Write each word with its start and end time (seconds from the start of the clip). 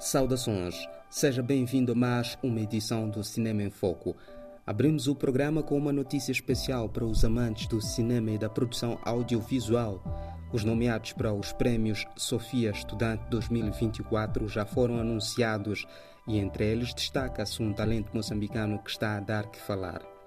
Saudações, 0.00 0.88
seja 1.10 1.42
bem-vindo 1.42 1.90
a 1.90 1.94
mais 1.94 2.38
uma 2.40 2.60
edição 2.60 3.10
do 3.10 3.24
Cinema 3.24 3.64
em 3.64 3.70
Foco. 3.70 4.16
Abrimos 4.64 5.08
o 5.08 5.14
programa 5.14 5.60
com 5.60 5.76
uma 5.76 5.92
notícia 5.92 6.30
especial 6.30 6.88
para 6.88 7.04
os 7.04 7.24
amantes 7.24 7.66
do 7.66 7.80
cinema 7.82 8.30
e 8.30 8.38
da 8.38 8.48
produção 8.48 8.96
audiovisual. 9.02 10.00
Os 10.52 10.62
nomeados 10.62 11.12
para 11.14 11.32
os 11.32 11.52
prémios 11.52 12.06
Sofia 12.16 12.70
Estudante 12.70 13.24
2024 13.28 14.46
já 14.46 14.64
foram 14.64 15.00
anunciados 15.00 15.84
e 16.28 16.38
entre 16.38 16.64
eles 16.64 16.94
destaca-se 16.94 17.60
um 17.60 17.72
talento 17.72 18.14
moçambicano 18.14 18.78
que 18.78 18.90
está 18.90 19.16
a 19.16 19.20
dar 19.20 19.50
que 19.50 19.60
falar. 19.60 20.17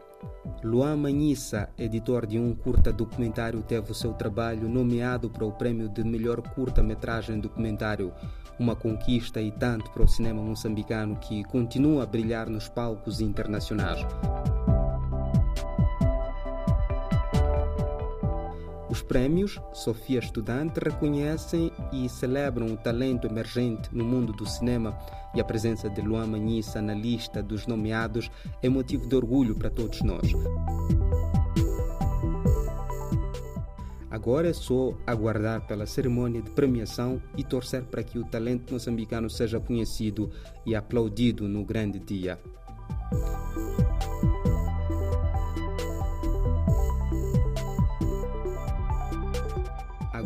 Luan 0.63 0.97
Manhissa, 0.97 1.69
editor 1.77 2.25
de 2.25 2.37
um 2.37 2.53
curta 2.53 2.93
documentário, 2.93 3.61
teve 3.63 3.91
o 3.91 3.95
seu 3.95 4.13
trabalho 4.13 4.69
nomeado 4.69 5.29
para 5.29 5.45
o 5.45 5.51
prêmio 5.51 5.89
de 5.89 6.03
melhor 6.03 6.41
curta-metragem 6.41 7.39
documentário, 7.39 8.13
uma 8.59 8.75
conquista 8.75 9.41
e 9.41 9.51
tanto 9.51 9.89
para 9.91 10.03
o 10.03 10.07
cinema 10.07 10.41
moçambicano 10.41 11.15
que 11.15 11.43
continua 11.45 12.03
a 12.03 12.05
brilhar 12.05 12.49
nos 12.49 12.69
palcos 12.69 13.21
internacionais. 13.21 14.05
Os 18.91 19.01
prémios 19.01 19.57
Sofia 19.71 20.19
Estudante 20.19 20.77
reconhecem 20.83 21.71
e 21.93 22.09
celebram 22.09 22.67
o 22.67 22.75
talento 22.75 23.25
emergente 23.25 23.87
no 23.95 24.03
mundo 24.03 24.33
do 24.33 24.45
cinema 24.45 24.99
e 25.33 25.39
a 25.39 25.45
presença 25.45 25.89
de 25.89 26.01
Luan 26.01 26.27
Manhissa 26.27 26.81
na 26.81 26.93
lista 26.93 27.41
dos 27.41 27.65
nomeados 27.65 28.29
é 28.61 28.67
motivo 28.67 29.07
de 29.07 29.15
orgulho 29.15 29.55
para 29.55 29.69
todos 29.69 30.01
nós. 30.01 30.33
Agora 34.09 34.49
é 34.49 34.53
só 34.53 34.93
aguardar 35.07 35.65
pela 35.65 35.85
cerimônia 35.85 36.41
de 36.41 36.51
premiação 36.51 37.21
e 37.37 37.45
torcer 37.45 37.83
para 37.83 38.03
que 38.03 38.19
o 38.19 38.25
talento 38.25 38.73
moçambicano 38.73 39.29
seja 39.29 39.57
conhecido 39.57 40.29
e 40.65 40.75
aplaudido 40.75 41.47
no 41.47 41.63
grande 41.63 41.97
dia. 41.97 42.37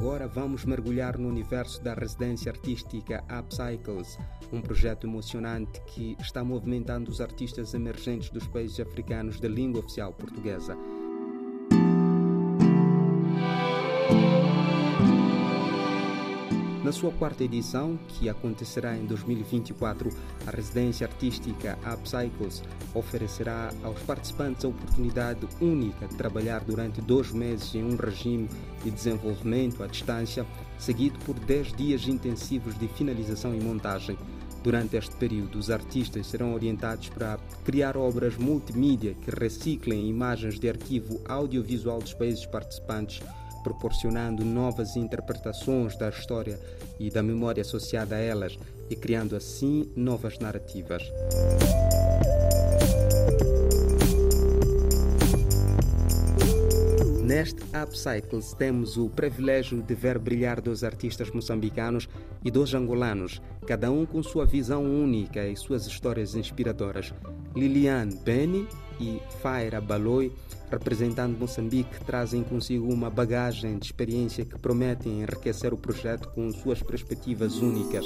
Agora 0.06 0.28
vamos 0.28 0.66
mergulhar 0.66 1.18
no 1.18 1.28
universo 1.28 1.84
da 1.84 1.96
residência 1.96 2.52
artística 2.52 3.24
Upcycles, 3.28 4.20
um 4.54 4.62
projeto 4.62 5.08
emocionante 5.08 5.82
que 5.82 6.16
está 6.20 6.44
movimentando 6.44 7.10
os 7.10 7.20
artistas 7.20 7.74
emergentes 7.74 8.30
dos 8.30 8.46
países 8.46 8.80
africanos 8.80 9.40
de 9.40 9.48
língua 9.48 9.80
oficial 9.80 10.14
portuguesa. 10.14 10.78
Na 16.86 16.92
sua 16.92 17.12
quarta 17.12 17.44
edição, 17.44 17.98
que 18.08 18.30
acontecerá 18.30 18.96
em 18.96 19.08
2024, 19.08 20.08
a 20.46 20.52
residência 20.52 21.08
artística 21.08 21.80
Upcycles 21.84 22.62
oferecerá 22.94 23.74
aos 23.84 24.00
participantes 24.04 24.64
a 24.64 24.68
oportunidade 24.68 25.48
única 25.60 26.08
de 26.08 26.16
trabalhar 26.16 26.64
durante 26.64 27.02
dois 27.02 27.32
meses 27.32 27.74
em 27.74 27.84
um 27.84 27.96
regime 27.96 28.48
de 28.84 28.92
desenvolvimento 28.92 29.82
à 29.82 29.88
distância, 29.88 30.46
seguido 30.78 31.18
por 31.26 31.34
dez 31.40 31.74
dias 31.74 32.08
intensivos 32.08 32.78
de 32.78 32.88
finalização 32.88 33.56
e 33.56 33.60
montagem. 33.60 34.16
Durante 34.62 34.96
este 34.96 35.16
período, 35.16 35.58
os 35.58 35.72
artistas 35.72 36.28
serão 36.28 36.54
orientados 36.54 37.10
para 37.10 37.40
criar 37.64 37.98
obras 37.98 38.38
multimídia 38.38 39.16
que 39.16 39.32
reciclem 39.32 40.08
imagens 40.08 40.60
de 40.60 40.70
arquivo 40.70 41.20
audiovisual 41.28 41.98
dos 41.98 42.14
países 42.14 42.46
participantes 42.46 43.24
proporcionando 43.66 44.46
novas 44.46 44.96
interpretações 44.96 45.98
da 45.98 46.08
história 46.08 46.60
e 47.00 47.10
da 47.10 47.24
memória 47.24 47.62
associada 47.62 48.16
a 48.16 48.20
elas 48.20 48.60
e 48.92 48.96
criando 48.96 49.36
assim 49.36 49.92
novas 49.96 50.38
narrativas. 50.38 51.02
Neste 57.24 57.64
Upcycles 57.76 58.54
temos 58.54 58.98
o 58.98 59.10
privilégio 59.10 59.82
de 59.82 59.96
ver 59.96 60.20
brilhar 60.20 60.62
dois 60.62 60.84
artistas 60.84 61.32
moçambicanos 61.32 62.08
e 62.44 62.52
dois 62.52 62.72
angolanos, 62.76 63.42
cada 63.66 63.92
um 63.92 64.06
com 64.06 64.22
sua 64.22 64.46
visão 64.46 64.84
única 64.84 65.44
e 65.48 65.56
suas 65.56 65.88
histórias 65.88 66.36
inspiradoras. 66.36 67.12
Liliane 67.56 68.16
Beni 68.24 68.68
e 69.00 69.20
Faira 69.42 69.82
Baloi, 69.82 70.32
representando 70.70 71.38
Moçambique, 71.38 72.04
trazem 72.06 72.44
consigo 72.44 72.92
uma 72.92 73.10
bagagem 73.10 73.78
de 73.78 73.86
experiência 73.86 74.46
que 74.46 74.58
prometem 74.58 75.22
enriquecer 75.22 75.74
o 75.74 75.78
projeto 75.78 76.30
com 76.30 76.52
suas 76.52 76.82
perspectivas 76.82 77.58
únicas. 77.58 78.06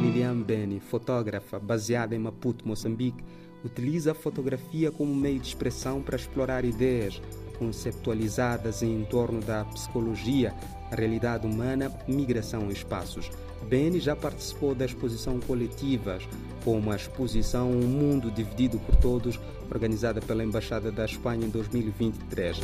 Liliane 0.00 0.44
Beni, 0.44 0.80
fotógrafa 0.80 1.58
baseada 1.58 2.14
em 2.14 2.18
Maputo, 2.18 2.66
Moçambique, 2.66 3.24
utiliza 3.64 4.12
a 4.12 4.14
fotografia 4.14 4.90
como 4.90 5.14
meio 5.14 5.40
de 5.40 5.48
expressão 5.48 6.00
para 6.00 6.16
explorar 6.16 6.64
ideias 6.64 7.20
conceptualizadas 7.58 8.82
em 8.82 9.04
torno 9.04 9.40
da 9.40 9.64
psicologia, 9.64 10.54
realidade 10.90 11.46
humana, 11.46 11.90
migração 12.06 12.68
e 12.70 12.72
espaços. 12.72 13.30
Beni 13.68 13.98
já 13.98 14.14
participou 14.14 14.74
da 14.74 14.84
exposição 14.84 15.40
coletivas, 15.40 16.22
como 16.64 16.92
a 16.92 16.96
exposição 16.96 17.70
Um 17.70 17.86
Mundo 17.86 18.30
Dividido 18.30 18.78
por 18.78 18.96
Todos, 18.96 19.40
organizada 19.70 20.20
pela 20.20 20.44
Embaixada 20.44 20.92
da 20.92 21.04
Espanha 21.04 21.46
em 21.46 21.50
2023. 21.50 22.60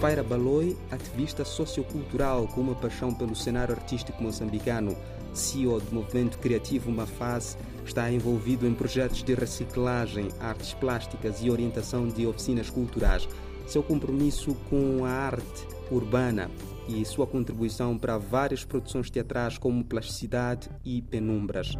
Faira 0.00 0.22
Baloi, 0.22 0.76
ativista 0.90 1.46
sociocultural 1.46 2.46
com 2.48 2.60
uma 2.60 2.74
paixão 2.74 3.14
pelo 3.14 3.34
cenário 3.34 3.74
artístico 3.74 4.22
moçambicano, 4.22 4.94
CEO 5.34 5.80
do 5.80 5.94
movimento 5.94 6.38
criativo 6.38 6.90
Mafaz, 6.90 7.58
está 7.84 8.10
envolvido 8.10 8.66
em 8.66 8.74
projetos 8.74 9.22
de 9.22 9.34
reciclagem, 9.34 10.28
artes 10.40 10.74
plásticas 10.74 11.42
e 11.42 11.50
orientação 11.50 12.08
de 12.08 12.26
oficinas 12.26 12.70
culturais. 12.70 13.28
Seu 13.66 13.82
compromisso 13.82 14.54
com 14.68 15.04
a 15.04 15.10
arte 15.10 15.66
urbana 15.90 16.50
e 16.88 17.04
sua 17.04 17.26
contribuição 17.26 17.98
para 17.98 18.18
várias 18.18 18.64
produções 18.64 19.10
teatrais 19.10 19.58
como 19.58 19.84
Plasticidade 19.84 20.70
e 20.84 21.00
Penumbras. 21.02 21.72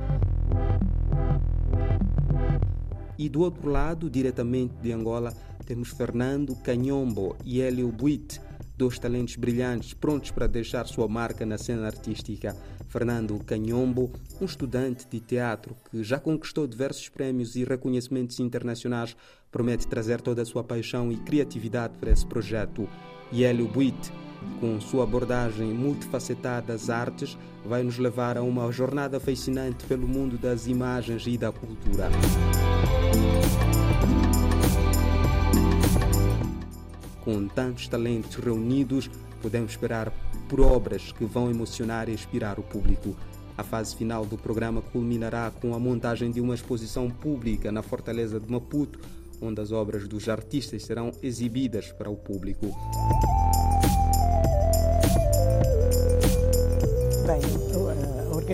E 3.16 3.28
do 3.28 3.40
outro 3.40 3.70
lado, 3.70 4.10
diretamente 4.10 4.74
de 4.82 4.92
Angola, 4.92 5.32
temos 5.64 5.90
Fernando 5.90 6.56
Canhombo 6.56 7.36
e 7.44 7.60
Hélio 7.60 7.90
Buit, 7.90 8.40
dois 8.76 8.98
talentos 8.98 9.36
brilhantes 9.36 9.94
prontos 9.94 10.30
para 10.30 10.46
deixar 10.46 10.86
sua 10.86 11.06
marca 11.06 11.46
na 11.46 11.56
cena 11.56 11.86
artística. 11.86 12.56
Fernando 12.94 13.36
Canhombo, 13.44 14.12
um 14.40 14.44
estudante 14.44 15.04
de 15.10 15.18
teatro 15.18 15.74
que 15.90 16.04
já 16.04 16.20
conquistou 16.20 16.64
diversos 16.64 17.08
prémios 17.08 17.56
e 17.56 17.64
reconhecimentos 17.64 18.38
internacionais, 18.38 19.16
promete 19.50 19.88
trazer 19.88 20.20
toda 20.20 20.42
a 20.42 20.44
sua 20.44 20.62
paixão 20.62 21.10
e 21.10 21.16
criatividade 21.16 21.94
para 21.98 22.12
esse 22.12 22.24
projeto. 22.24 22.88
E 23.32 23.42
Hélio 23.42 23.66
Buit, 23.66 24.12
com 24.60 24.80
sua 24.80 25.02
abordagem 25.02 25.74
multifacetada 25.74 26.68
das 26.68 26.88
artes, 26.88 27.36
vai 27.64 27.82
nos 27.82 27.98
levar 27.98 28.38
a 28.38 28.42
uma 28.42 28.70
jornada 28.70 29.18
fascinante 29.18 29.84
pelo 29.86 30.06
mundo 30.06 30.38
das 30.38 30.68
imagens 30.68 31.26
e 31.26 31.36
da 31.36 31.50
cultura. 31.50 32.08
Com 37.24 37.48
tantos 37.48 37.88
talentos 37.88 38.36
reunidos, 38.36 39.10
podemos 39.44 39.72
esperar 39.72 40.10
por 40.48 40.58
obras 40.58 41.12
que 41.12 41.26
vão 41.26 41.50
emocionar 41.50 42.08
e 42.08 42.12
inspirar 42.12 42.58
o 42.58 42.62
público. 42.62 43.14
A 43.58 43.62
fase 43.62 43.94
final 43.94 44.24
do 44.24 44.38
programa 44.38 44.80
culminará 44.80 45.52
com 45.60 45.74
a 45.74 45.78
montagem 45.78 46.30
de 46.30 46.40
uma 46.40 46.54
exposição 46.54 47.10
pública 47.10 47.70
na 47.70 47.82
Fortaleza 47.82 48.40
de 48.40 48.50
Maputo, 48.50 48.98
onde 49.42 49.60
as 49.60 49.70
obras 49.70 50.08
dos 50.08 50.30
artistas 50.30 50.82
serão 50.84 51.12
exibidas 51.22 51.92
para 51.92 52.08
o 52.08 52.16
público. 52.16 52.74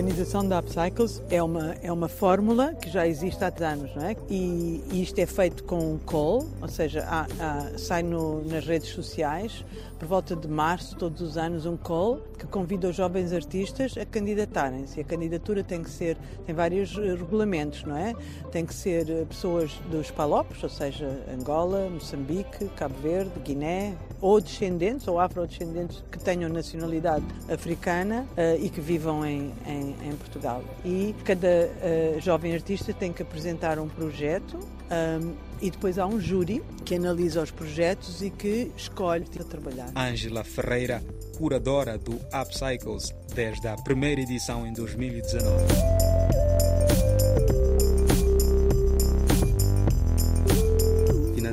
Organização 0.01 0.47
da 0.47 0.57
Upcycles 0.57 1.21
é 1.29 1.43
uma, 1.43 1.75
é 1.83 1.91
uma 1.91 2.07
fórmula 2.07 2.73
que 2.73 2.89
já 2.89 3.07
existe 3.07 3.43
há 3.43 3.53
anos, 3.69 3.95
não 3.95 4.03
é? 4.03 4.15
E, 4.31 4.83
e 4.91 5.03
isto 5.03 5.19
é 5.19 5.27
feito 5.27 5.63
com 5.63 5.93
um 5.93 5.99
call, 5.99 6.47
ou 6.59 6.67
seja, 6.67 7.05
há, 7.07 7.27
há, 7.39 7.77
sai 7.77 8.01
no, 8.01 8.43
nas 8.43 8.65
redes 8.65 8.89
sociais, 8.89 9.63
por 9.99 10.07
volta 10.07 10.35
de 10.35 10.47
março, 10.47 10.95
todos 10.95 11.21
os 11.21 11.37
anos, 11.37 11.67
um 11.67 11.77
call 11.77 12.19
que 12.35 12.47
convida 12.47 12.89
os 12.89 12.95
jovens 12.95 13.31
artistas 13.31 13.95
a 13.95 14.03
candidatarem-se. 14.03 14.99
A 14.99 15.03
candidatura 15.03 15.63
tem 15.63 15.83
que 15.83 15.89
ser, 15.91 16.17
tem 16.47 16.55
vários 16.55 16.95
regulamentos, 16.95 17.83
não 17.83 17.95
é? 17.95 18.15
Tem 18.51 18.65
que 18.65 18.73
ser 18.73 19.05
pessoas 19.27 19.71
dos 19.91 20.09
palopes, 20.09 20.63
ou 20.63 20.69
seja, 20.69 21.23
Angola, 21.31 21.87
Moçambique, 21.91 22.65
Cabo 22.75 22.95
Verde, 23.03 23.39
Guiné, 23.43 23.95
ou 24.21 24.39
descendentes 24.39 25.07
ou 25.07 25.19
afrodescendentes 25.19 26.03
que 26.11 26.19
tenham 26.19 26.49
nacionalidade 26.49 27.25
africana 27.49 28.25
uh, 28.37 28.63
e 28.63 28.69
que 28.69 28.79
vivam 28.79 29.25
em, 29.25 29.51
em, 29.65 29.95
em 30.07 30.15
Portugal. 30.15 30.63
E 30.85 31.15
cada 31.25 31.47
uh, 31.47 32.21
jovem 32.21 32.53
artista 32.53 32.93
tem 32.93 33.11
que 33.11 33.21
apresentar 33.21 33.79
um 33.79 33.89
projeto 33.89 34.59
Um, 34.91 35.35
e 35.61 35.71
depois 35.71 35.97
há 35.97 36.05
um 36.05 36.19
júri 36.19 36.61
que 36.83 36.95
analisa 36.95 37.41
os 37.41 37.49
projetos 37.49 38.21
e 38.21 38.29
que 38.29 38.71
escolhe 38.75 39.25
a 39.39 39.43
trabalhar. 39.43 39.89
Ângela 39.95 40.43
Ferreira, 40.43 41.01
curadora 41.37 41.97
do 41.97 42.19
Upcycles 42.33 43.13
desde 43.33 43.69
a 43.69 43.77
primeira 43.77 44.19
edição 44.19 44.67
em 44.67 44.73
2019. 44.73 46.00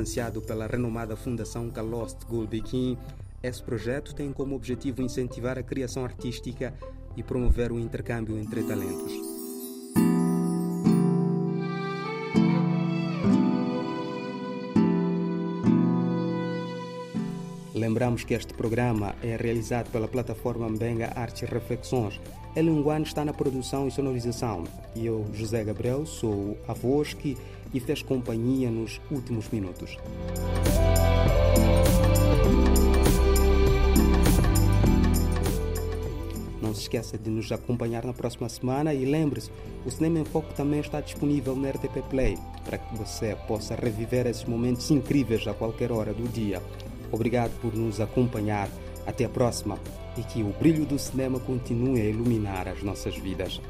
Financiado 0.09 0.41
pela 0.41 0.65
renomada 0.65 1.15
Fundação 1.15 1.69
Calost 1.69 2.25
Gulbenkian, 2.25 2.97
esse 3.43 3.61
projeto 3.61 4.15
tem 4.15 4.33
como 4.33 4.55
objetivo 4.55 5.03
incentivar 5.03 5.59
a 5.59 5.61
criação 5.61 6.03
artística 6.03 6.73
e 7.15 7.21
promover 7.21 7.71
o 7.71 7.79
intercâmbio 7.79 8.35
entre 8.39 8.63
talentos. 8.63 9.13
Lembramos 17.75 18.23
que 18.23 18.33
este 18.33 18.55
programa 18.55 19.13
é 19.21 19.35
realizado 19.35 19.91
pela 19.91 20.07
plataforma 20.07 20.67
Mbenga 20.67 21.13
Artes 21.15 21.43
e 21.43 21.45
Elinguano 22.55 23.05
está 23.05 23.23
na 23.23 23.33
produção 23.33 23.87
e 23.87 23.91
sonorização. 23.91 24.63
Eu, 24.95 25.25
José 25.33 25.63
Gabriel, 25.63 26.05
sou 26.05 26.57
a 26.67 26.73
voz 26.73 27.13
que 27.13 27.37
lhe 27.73 27.79
fez 27.79 28.01
companhia 28.01 28.69
nos 28.71 28.99
últimos 29.11 29.47
minutos. 29.49 29.97
Não 36.61 36.73
se 36.73 36.81
esqueça 36.81 37.17
de 37.17 37.29
nos 37.29 37.51
acompanhar 37.51 38.03
na 38.03 38.13
próxima 38.13 38.49
semana 38.49 38.93
e 38.93 39.05
lembre-se, 39.05 39.51
o 39.85 39.91
Cinema 39.91 40.19
em 40.19 40.25
Foco 40.25 40.53
também 40.53 40.79
está 40.79 41.01
disponível 41.01 41.55
no 41.55 41.67
RTP 41.67 42.01
Play 42.09 42.37
para 42.65 42.77
que 42.77 42.97
você 42.97 43.35
possa 43.47 43.75
reviver 43.75 44.27
esses 44.27 44.45
momentos 44.45 44.89
incríveis 44.91 45.47
a 45.47 45.53
qualquer 45.53 45.91
hora 45.91 46.13
do 46.13 46.27
dia. 46.27 46.61
Obrigado 47.11 47.51
por 47.61 47.73
nos 47.73 47.99
acompanhar. 47.99 48.69
Até 49.07 49.25
a 49.25 49.29
próxima 49.29 49.79
e 50.19 50.23
que 50.23 50.43
o 50.43 50.49
brilho 50.59 50.85
do 50.85 50.99
cinema 50.99 51.39
continue 51.39 52.01
a 52.01 52.05
iluminar 52.05 52.67
as 52.67 52.83
nossas 52.83 53.15
vidas. 53.15 53.61